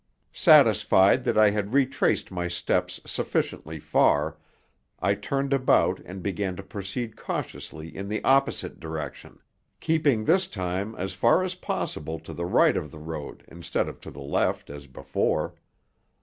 Satisfied 0.33 1.23
that 1.25 1.37
I 1.37 1.51
had 1.51 1.73
retraced 1.73 2.31
my 2.31 2.47
steps 2.47 2.99
sufficiently 3.05 3.77
far, 3.79 4.39
I 4.99 5.13
turned 5.13 5.53
about 5.53 5.99
and 6.05 6.23
began 6.23 6.55
to 6.55 6.63
proceed 6.63 7.15
cautiously 7.15 7.95
in 7.95 8.09
the 8.09 8.23
opposite 8.23 8.79
direction, 8.79 9.37
keeping 9.79 10.25
this 10.25 10.47
time 10.47 10.95
as 10.95 11.13
far 11.13 11.43
as 11.43 11.53
possible 11.53 12.17
to 12.21 12.33
the 12.33 12.47
right 12.47 12.77
of 12.77 12.89
the 12.89 12.97
road 12.97 13.45
instead 13.47 13.87
of 13.87 14.01
to 14.01 14.09
the 14.09 14.17
left, 14.23 14.71
as 14.71 14.87
before. 14.87 15.53